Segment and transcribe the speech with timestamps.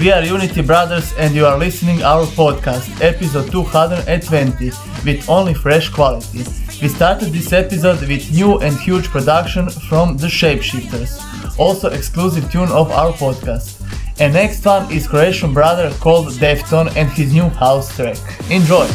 [0.00, 4.70] We are Unity Brothers and you are listening our podcast, episode 220,
[5.04, 6.38] with only fresh quality.
[6.80, 12.70] We started this episode with new and huge production from The Shapeshifters, also exclusive tune
[12.70, 13.76] of our podcast.
[14.18, 18.16] And next one is Croatian brother called Defton and his new house track.
[18.50, 18.88] Enjoy!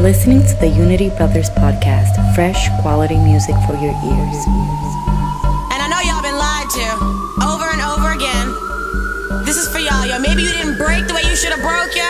[0.00, 4.38] You're listening to the Unity Brothers podcast, fresh quality music for your ears.
[5.68, 6.88] And I know y'all been lied to
[7.44, 8.48] over and over again.
[9.44, 10.16] This is for y'all, yo.
[10.16, 12.09] Maybe you didn't break the way you should have broke, yo.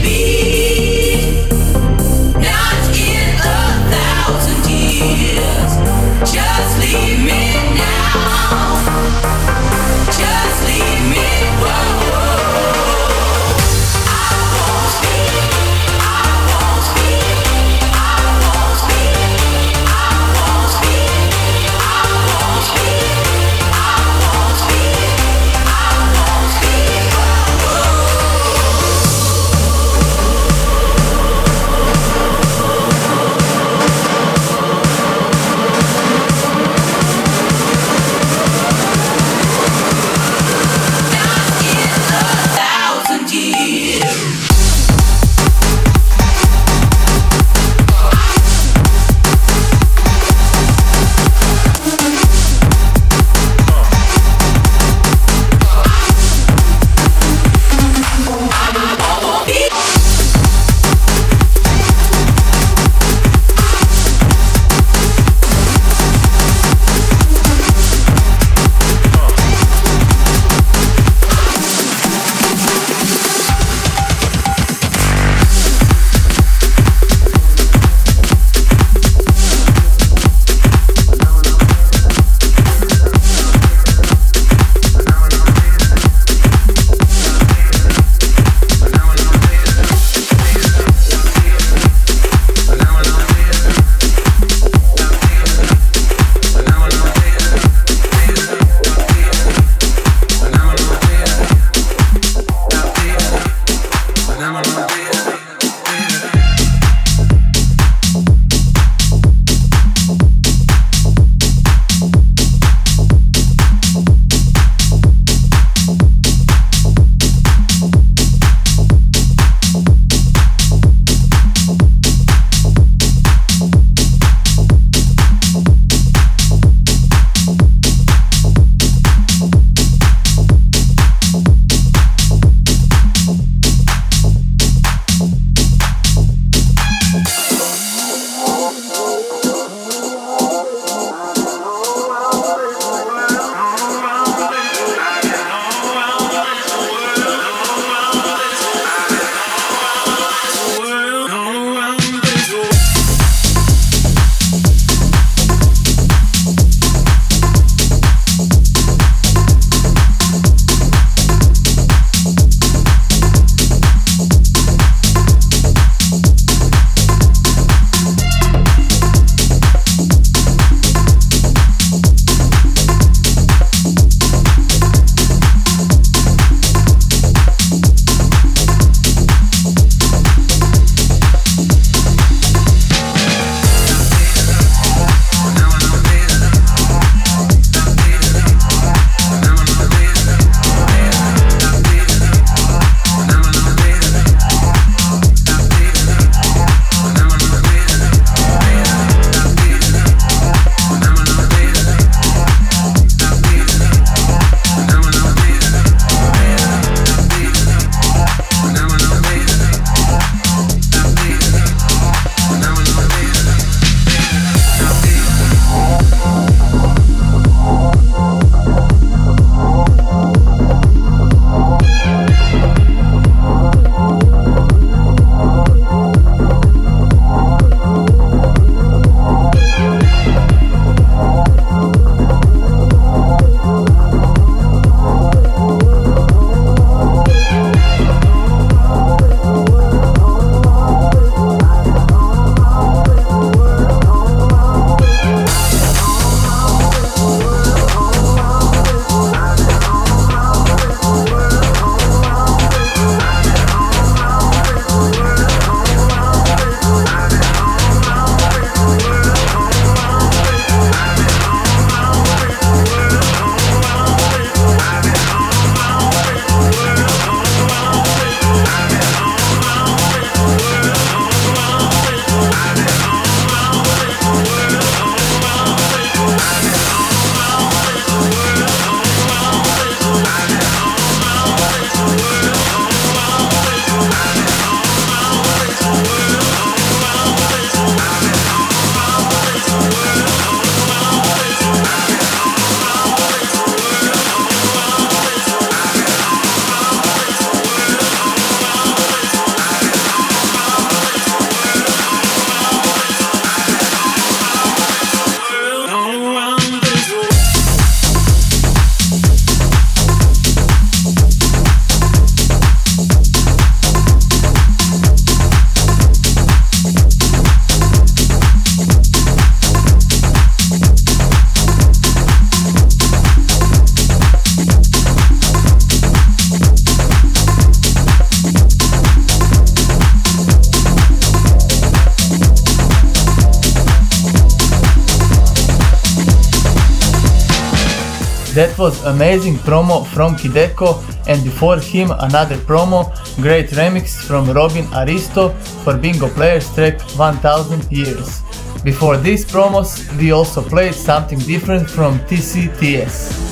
[338.81, 340.89] was amazing promo from Hideko
[341.27, 345.49] and before him another promo, great remix from Robin Aristo
[345.83, 348.41] for Bingo Players track 1000 Years.
[348.83, 353.51] Before these promos, we also played something different from TCTS.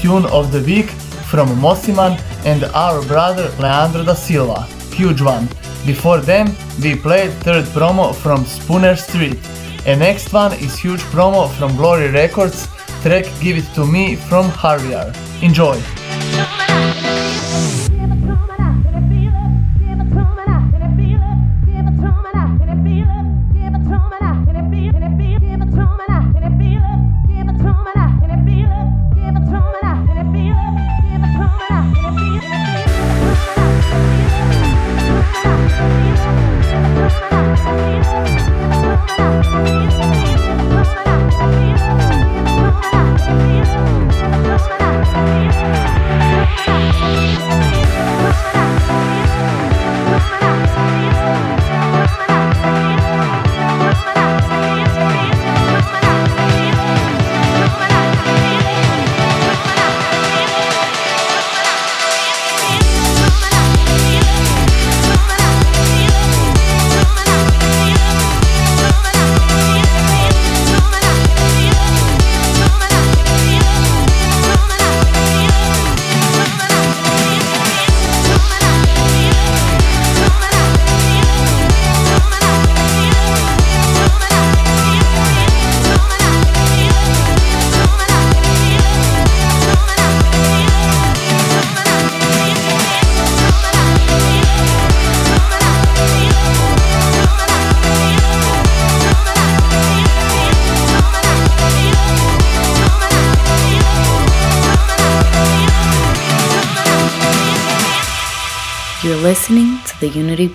[0.00, 0.88] Tune of the Week
[1.30, 4.62] from Mosiman and our brother Leandro da Silva,
[4.94, 5.46] huge one.
[5.84, 9.38] Before them, we played third promo from Spooner Street.
[9.86, 12.66] And next one is huge promo from Glory Records,
[13.02, 15.14] track Give It To Me from Harvier.
[15.42, 15.99] Enjoy!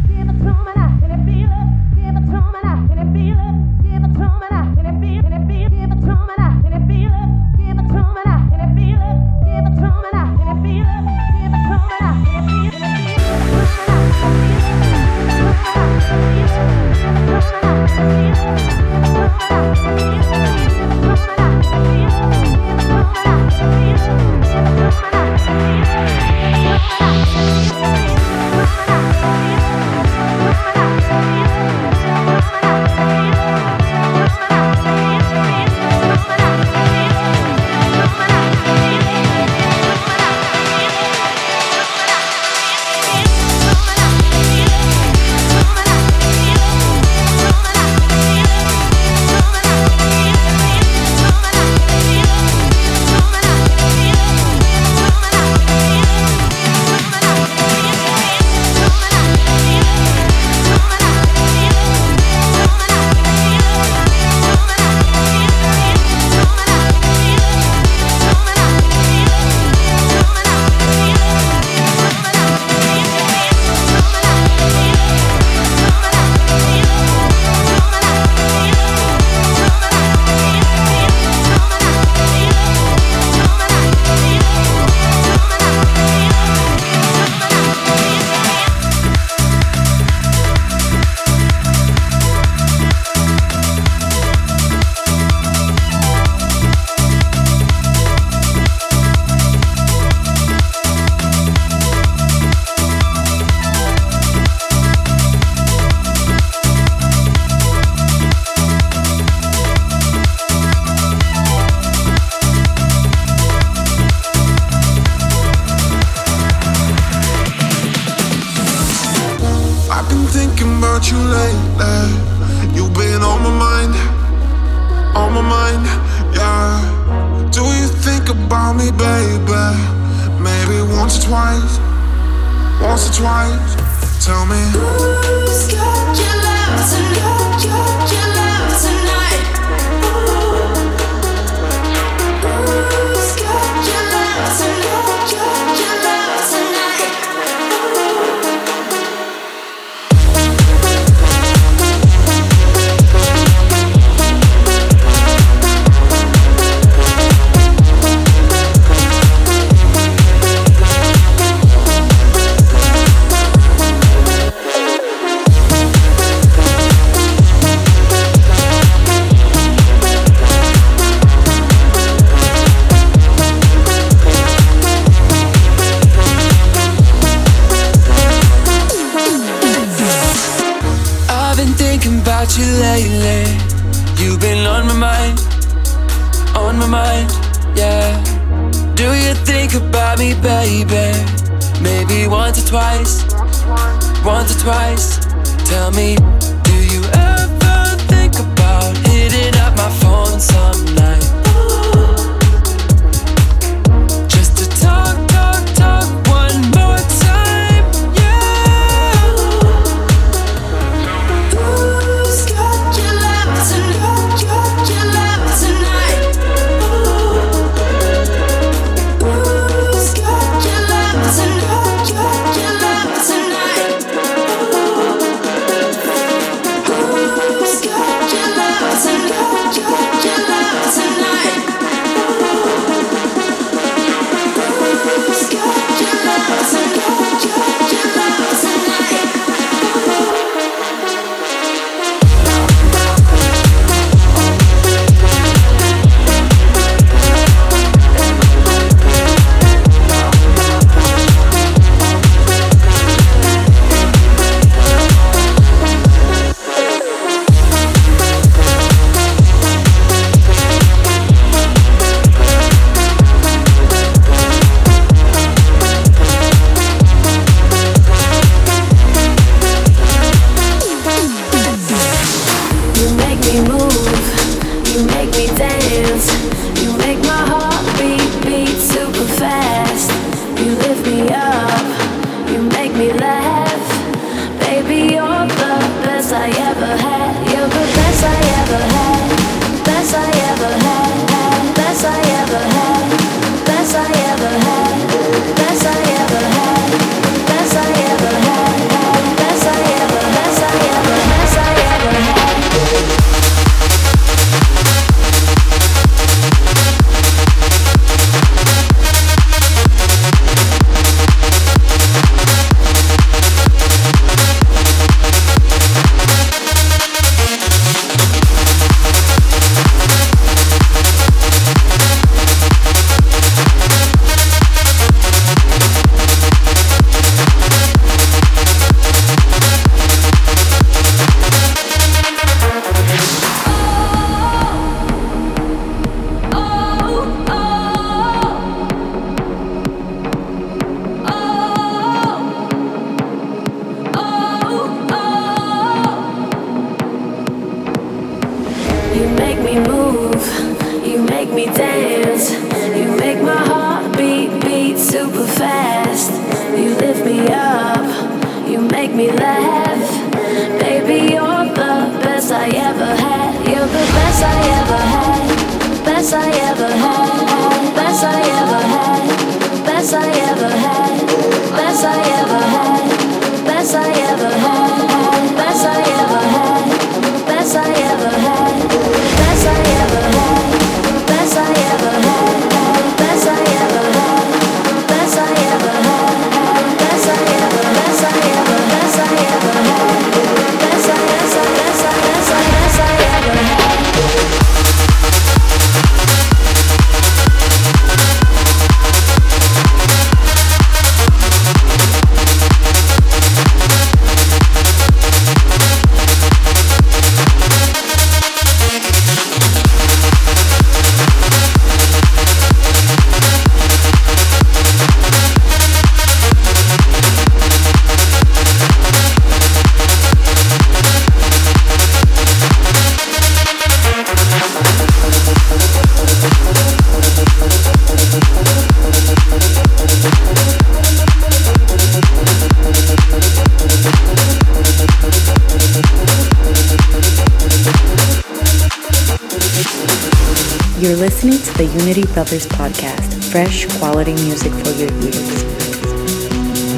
[441.00, 445.64] You're listening to the Unity Brothers podcast, fresh quality music for your ears.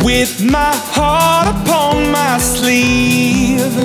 [0.04, 3.76] With my heart upon my sleeve,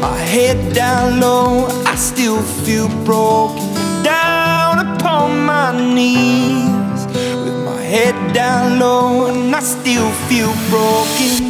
[0.00, 3.62] my head down low, I still feel broken.
[4.02, 7.06] Down upon my knees,
[7.44, 11.49] with my head down low, and I still feel broken.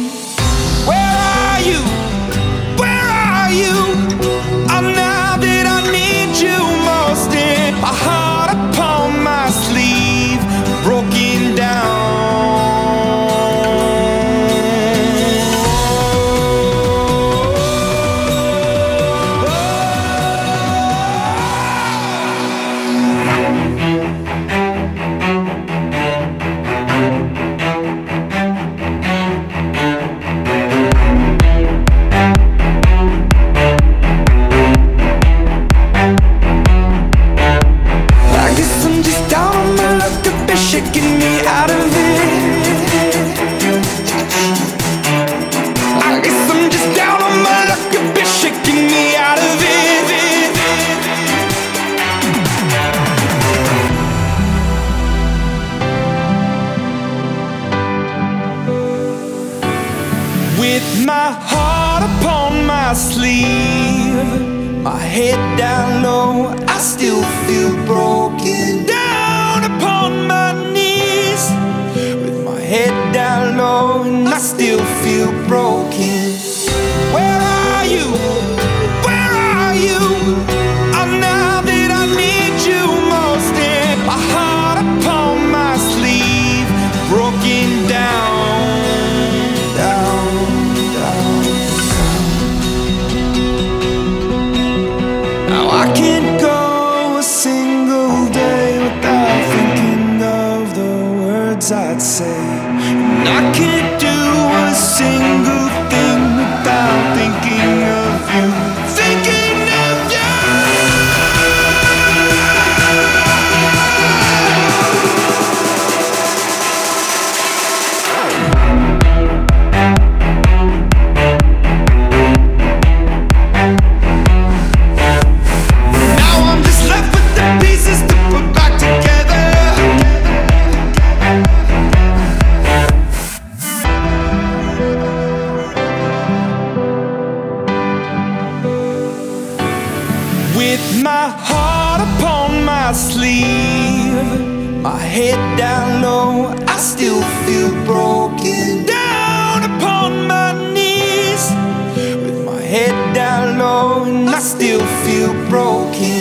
[152.71, 156.20] Head down low, and I still feel broken.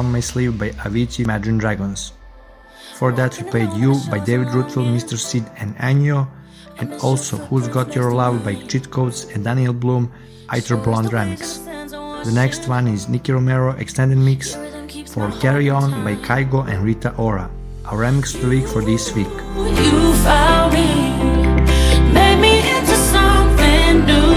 [0.00, 2.12] Upon My Sleeve by Avicii Imagine Dragons.
[2.94, 5.18] For that we played You by David Ruthville, Mr.
[5.18, 6.26] Sid and Anyo,
[6.78, 10.10] and also Who's Got Your Love by Cheat Codes and Daniel Blume,
[10.48, 11.62] Iter Blonde Remix.
[12.24, 14.54] The next one is Nicky Romero Extended Mix
[15.12, 17.50] for Carry On by Kygo and Rita Ora,
[17.84, 19.28] our remix of the week for this week.
[19.28, 20.88] You found me,
[22.16, 24.32] made me into something new.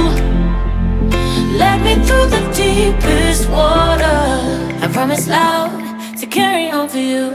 [1.57, 4.62] Led me through the deepest water.
[4.83, 7.31] I promise loud to carry on for you.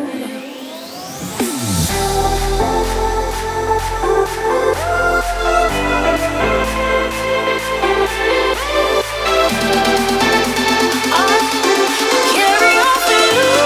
[12.34, 13.59] Carry on for you.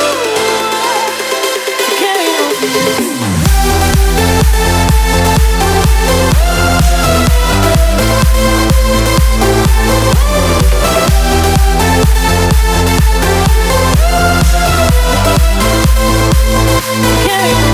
[17.26, 17.72] Carry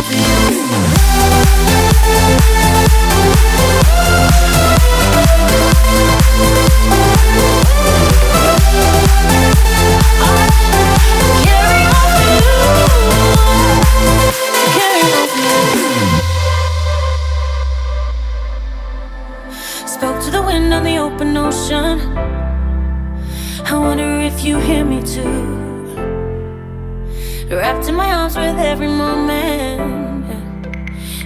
[27.79, 30.65] Wrapped in my arms with every moment.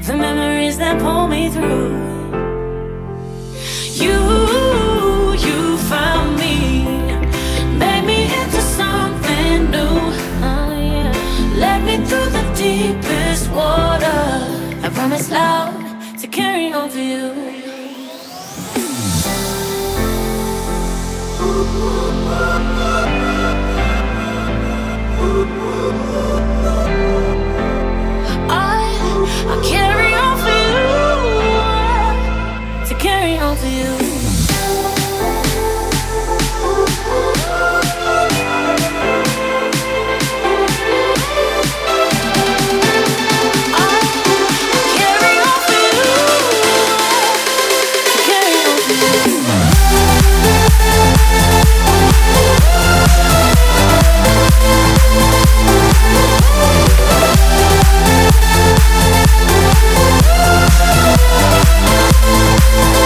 [0.06, 1.96] The memories that pull me through.
[4.04, 4.18] You,
[5.32, 6.84] you found me.
[7.78, 9.96] Made me into something new.
[10.50, 11.56] Oh, yeah.
[11.56, 14.20] Led me through the deepest water.
[14.84, 15.72] I promise loud
[16.18, 17.32] to carry on for you.
[22.34, 22.81] I,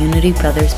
[0.00, 0.72] Unity Brothers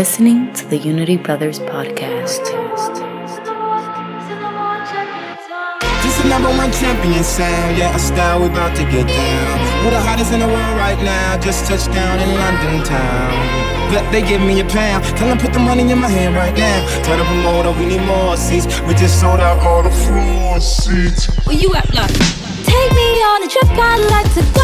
[0.00, 2.40] listening to the Unity Brothers podcast.
[6.00, 7.76] This is number one champion sound.
[7.76, 9.84] Yeah, style we about to get down.
[9.84, 11.38] We're the hottest in the world right now.
[11.38, 13.28] Just touched down in London town.
[13.92, 15.04] Bet they give me a pound.
[15.18, 16.78] Tell them put the money in my hand right now.
[17.04, 18.80] Tell the promoter we need more seats.
[18.88, 21.28] We just sold out all the floor seats.
[21.44, 22.16] Where you at, like?
[22.64, 24.59] Take me on a trip, I'd like to go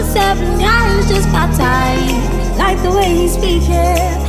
[0.00, 2.56] seven who's just my type.
[2.56, 3.68] Like the way he's speaking,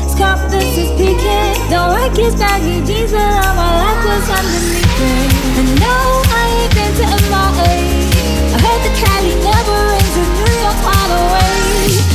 [0.03, 1.55] his confidence is peaking.
[1.71, 5.59] Don't like his baggy jeans, but all my life was underneath it.
[5.59, 5.95] And no,
[6.27, 7.73] I ain't been to MIA.
[8.51, 12.12] I heard the Cali never rains in New York all the way.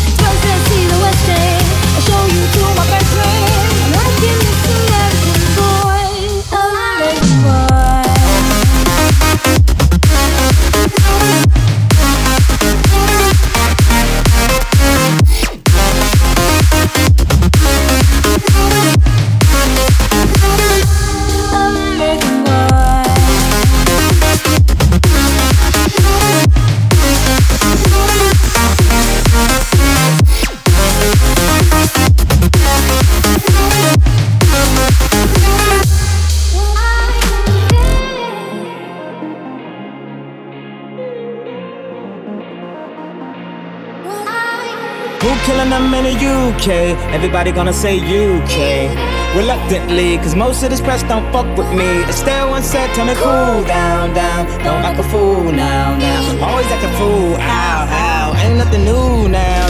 [47.11, 48.91] Everybody gonna say UK.
[49.37, 52.03] Reluctantly, cause most of this press don't fuck with me.
[52.05, 54.47] Estelle once said, tell me cool down, down.
[54.65, 56.47] Don't act a fool now, now.
[56.47, 58.35] Always act a fool, ow, ow.
[58.43, 59.68] Ain't nothing new now,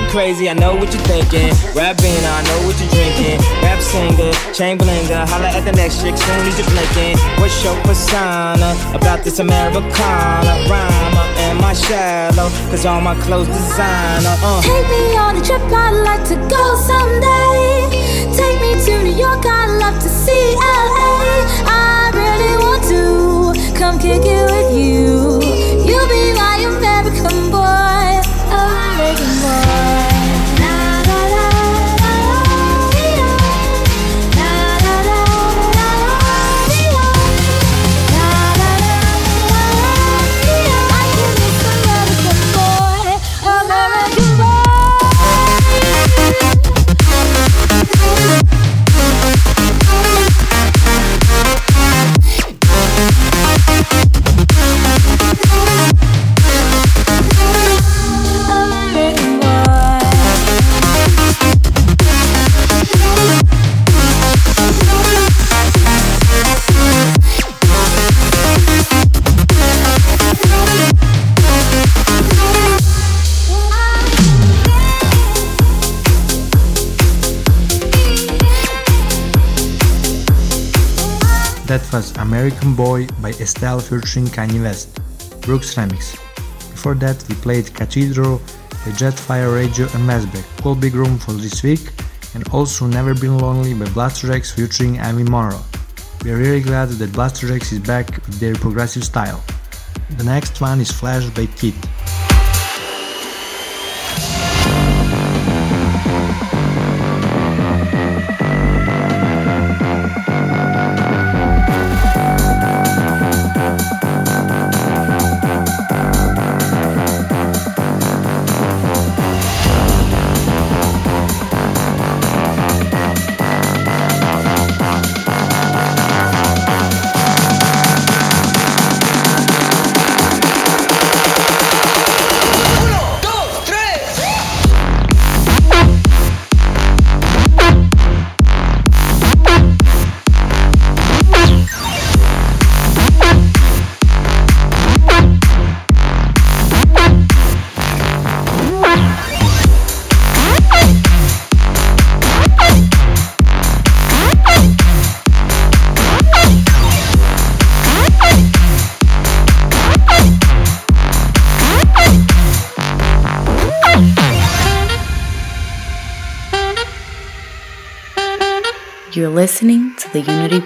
[0.00, 0.08] now.
[0.12, 1.48] Crazy, I know what you're thinking.
[1.74, 3.40] Rapping, I know what you're drinking.
[3.62, 5.26] Rap singer, chain blinger.
[5.26, 7.16] Holla at the next chick, soon as you're blinking.
[7.40, 10.52] What's your persona about this Americana?
[10.68, 12.50] Rhymer, am I shallow?
[12.68, 14.36] Cause all my clothes designer.
[14.44, 14.60] Uh.
[14.60, 17.88] Take me on a trip, I'd like to go someday.
[18.36, 21.40] Take me to New York, I'd love to see LA.
[21.64, 25.40] I really want to come kick it with you.
[25.88, 26.52] You'll be my
[29.20, 30.11] more
[81.72, 85.00] That was American Boy by Estelle featuring Kanye West,
[85.40, 86.12] Brooks remix.
[86.70, 88.42] Before that, we played Cathedral
[88.84, 91.80] by Jetfire Radio and Masbeck, Cool Big Room for this week,
[92.34, 95.64] and also Never Been Lonely by Blasterjaxx featuring Amy Monroe.
[96.22, 99.42] We are really glad that Blasterjaxx is back with their progressive style.
[100.18, 101.72] The next one is Flash by Kid.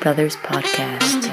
[0.01, 1.26] Brothers podcast.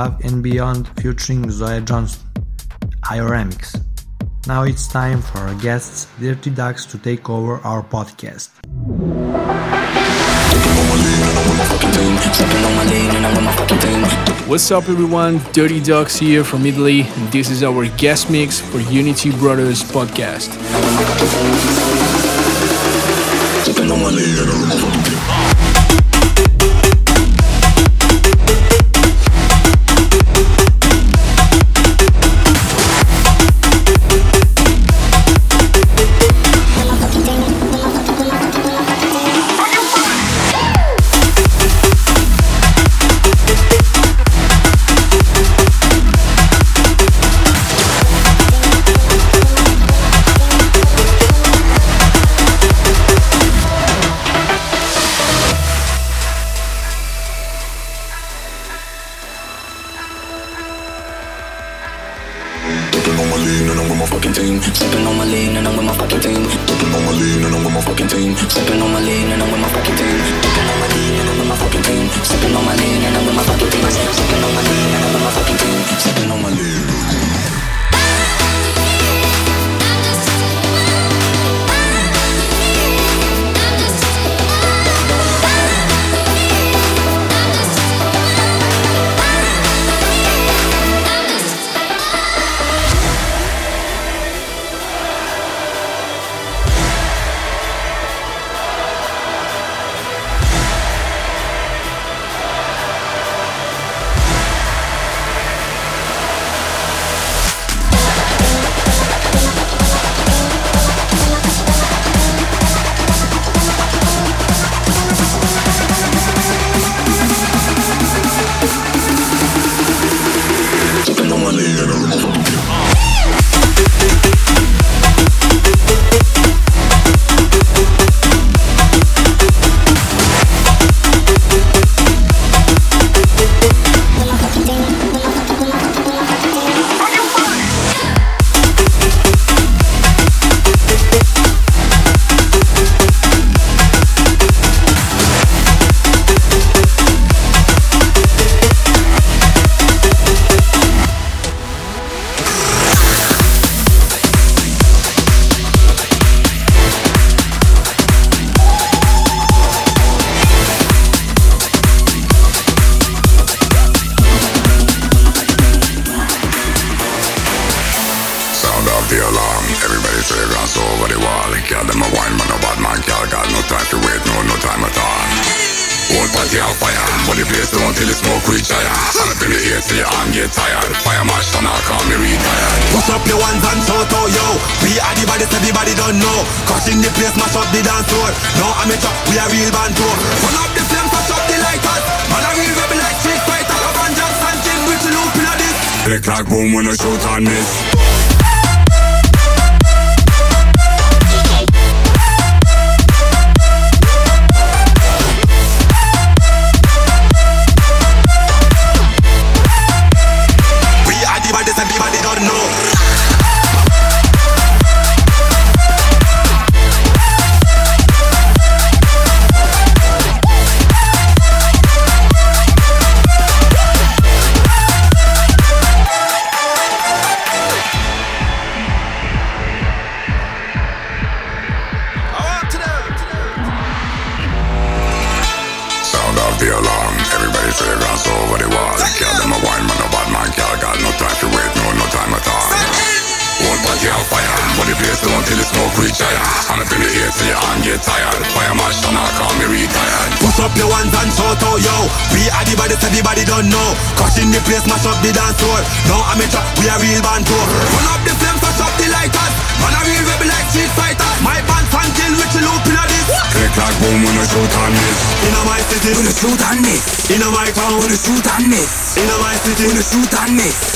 [0.00, 2.22] Above and Beyond featuring Zoe Johnson,
[3.04, 3.84] Ioramics.
[4.46, 8.48] Now it's time for our guests, Dirty Ducks, to take over our podcast.
[14.48, 15.38] What's up, everyone?
[15.52, 20.48] Dirty Ducks here from Italy, and this is our guest mix for Unity Brothers podcast.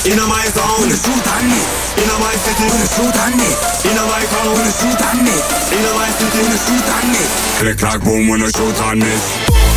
[0.05, 1.65] In my zone, wanna shoot on it.
[1.97, 3.57] In my city, wanna shoot on it.
[3.89, 5.43] In my car, wanna shoot on it.
[5.73, 7.29] In my city, wanna shoot on it.
[7.57, 9.74] Click clack boom, wanna shoot on it.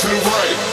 [0.00, 0.69] To the right,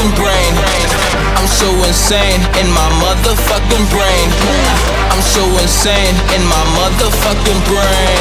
[0.00, 0.54] motherfucking brain.
[1.36, 4.28] I'm so insane in my motherfucking brain.
[5.10, 8.18] I'm so insane in my motherfucking brain.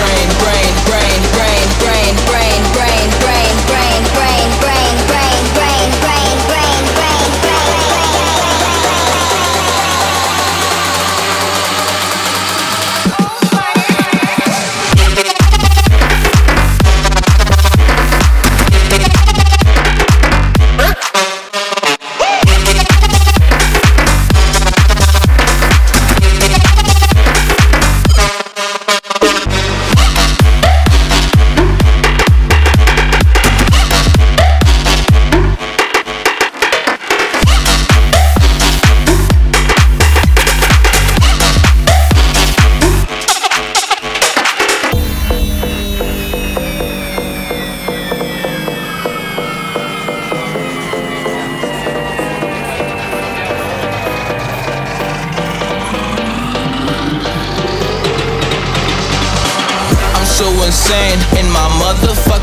[0.00, 5.19] Brain, brain, brain, brain, brain, brain, brain, brain, brain, brain, brain, brain,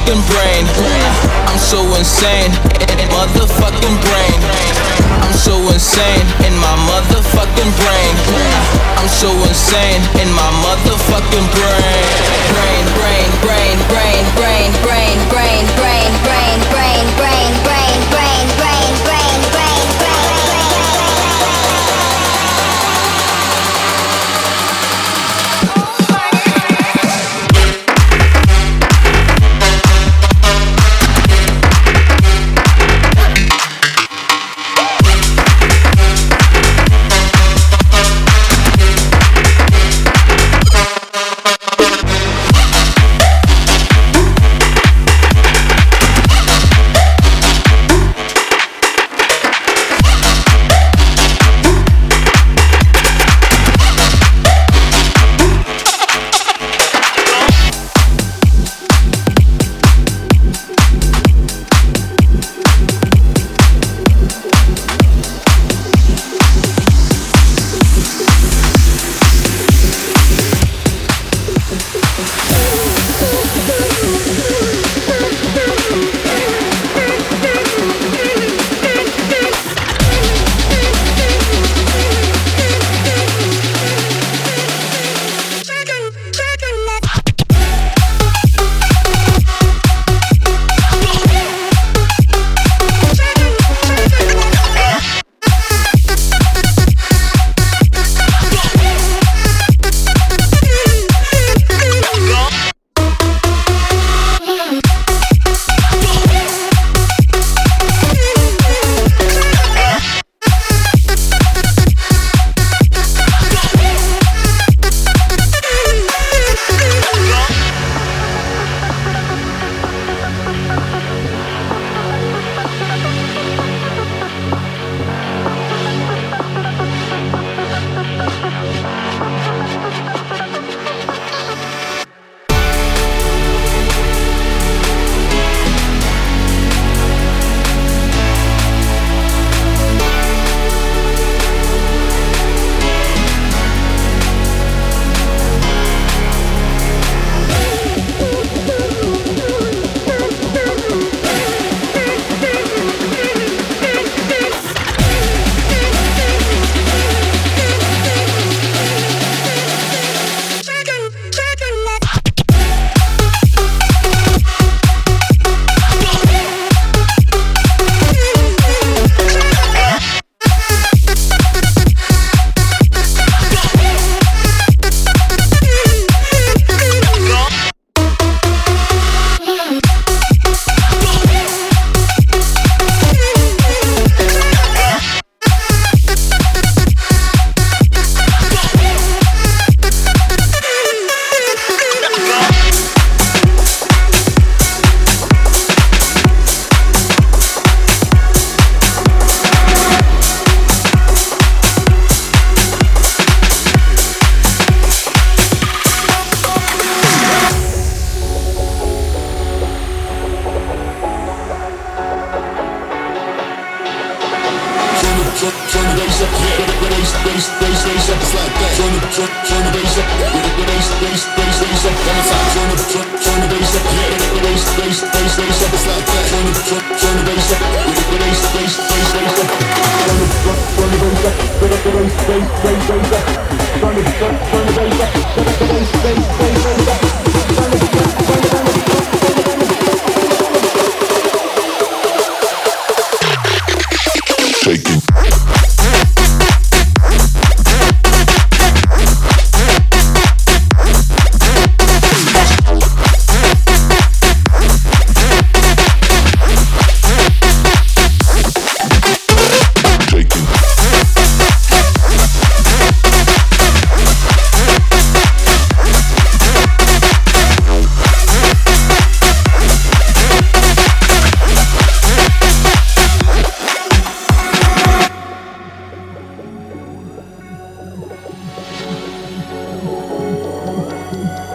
[0.08, 0.66] motherfucking brain.
[1.48, 4.40] I'm so insane in motherfucking brain.
[5.22, 8.16] I'm so insane in my motherfucking brain.
[8.98, 12.06] I'm so insane in my motherfucking brain.
[12.56, 17.87] Brain, brain, brain, brain, brain, brain, brain, brain, brain, brain, brain, brain,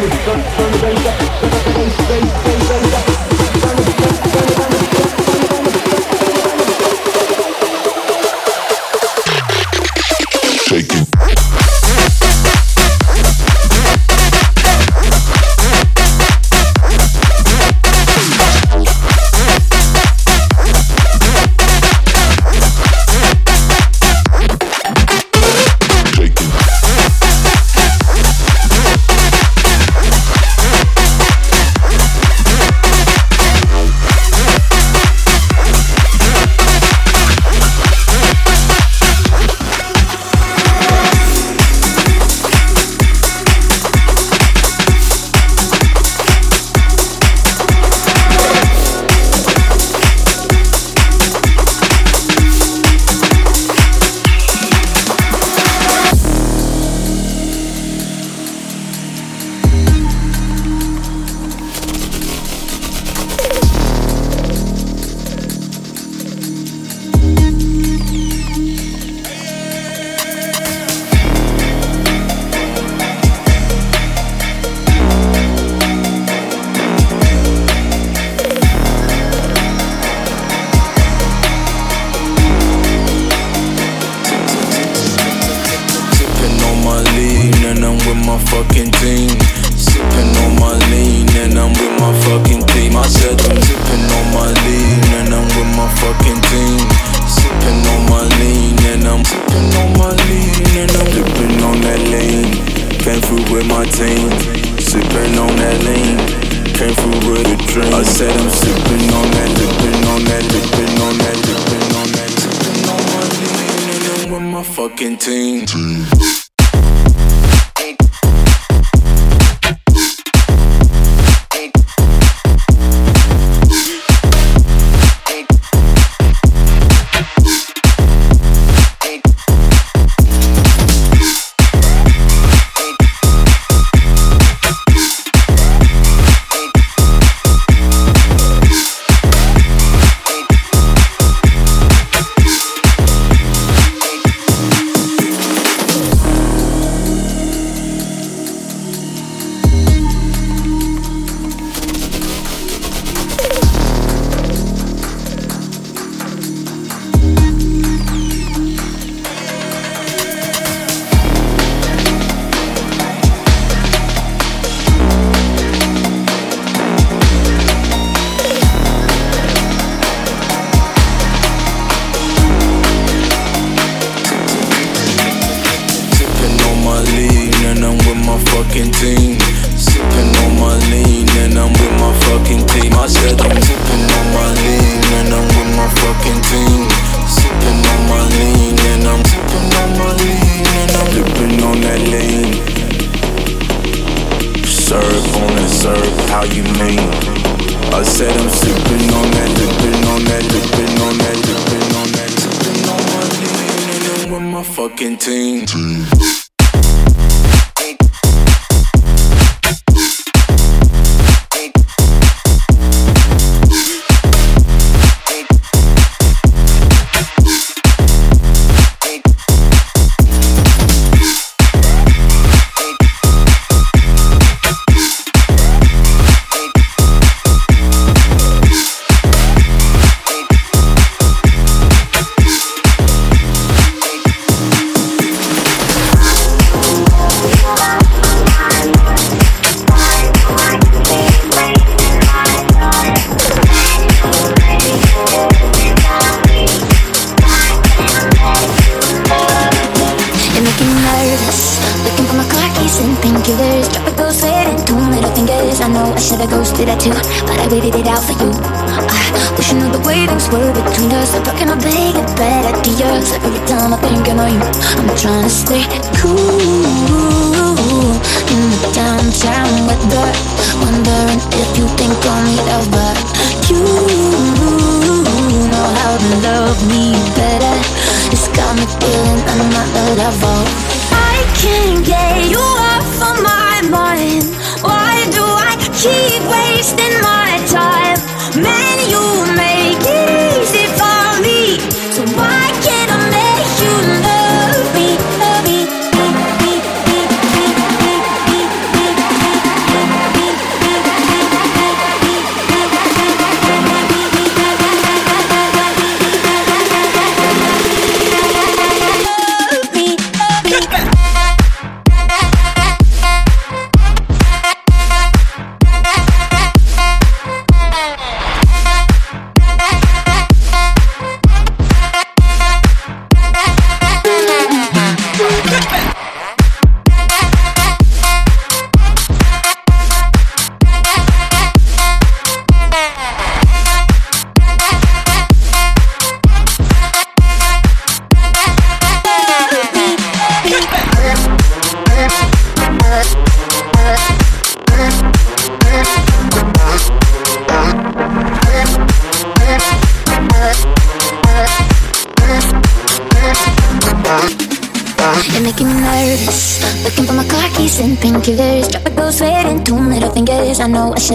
[0.00, 0.40] Shaking.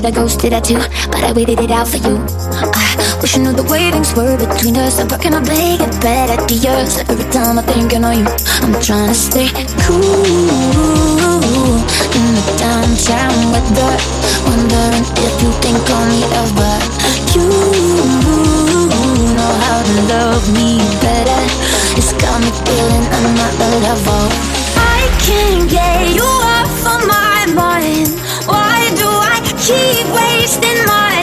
[0.05, 0.77] I I ghosted at two,
[1.09, 2.21] but I waited it out for you.
[2.53, 4.99] I wish I knew the way things were between us.
[4.99, 7.01] I'm working on big and bad ideas.
[7.09, 8.27] Every time I think I know you,
[8.61, 9.49] I'm trying to stay
[9.81, 10.29] cool
[12.13, 13.93] in the downtown weather.
[14.45, 16.73] Wondering if you think on me ever.
[17.33, 17.49] You
[19.33, 21.41] know how to love me better.
[21.97, 24.29] It's got me feeling I'm not the level.
[24.77, 28.24] I can't get you off of my mind.
[30.13, 31.14] Wasting my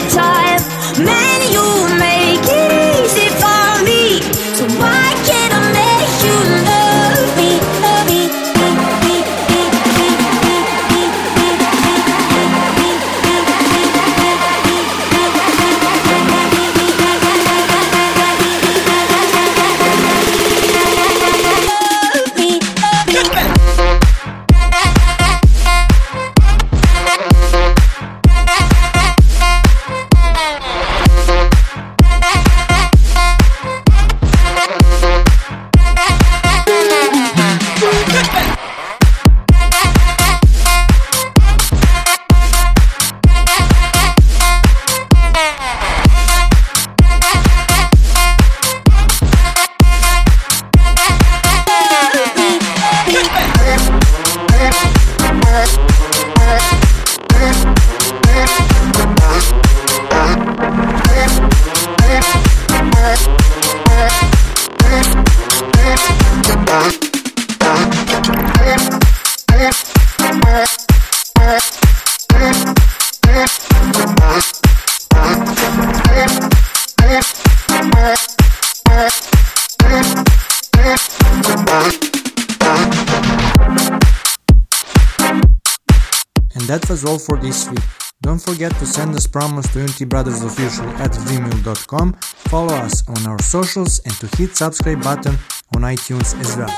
[88.93, 92.13] send us promos to Unity Brothers Official at gmail.com,
[92.51, 95.35] follow us on our socials, and to hit subscribe button
[95.75, 96.69] on iTunes as well.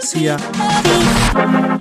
[0.00, 1.78] See ya!